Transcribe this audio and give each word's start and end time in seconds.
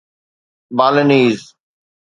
Balinese 0.77 1.53